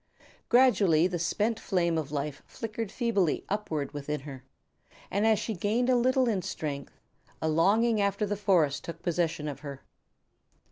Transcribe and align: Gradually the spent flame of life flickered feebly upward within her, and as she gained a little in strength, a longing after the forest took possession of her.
Gradually 0.49 1.05
the 1.05 1.19
spent 1.19 1.59
flame 1.59 1.95
of 1.95 2.11
life 2.11 2.41
flickered 2.47 2.91
feebly 2.91 3.45
upward 3.49 3.91
within 3.91 4.21
her, 4.21 4.43
and 5.11 5.27
as 5.27 5.37
she 5.37 5.53
gained 5.53 5.91
a 5.91 5.95
little 5.95 6.27
in 6.27 6.41
strength, 6.41 6.99
a 7.39 7.47
longing 7.47 8.01
after 8.01 8.25
the 8.25 8.35
forest 8.35 8.83
took 8.83 9.03
possession 9.03 9.47
of 9.47 9.59
her. 9.59 9.83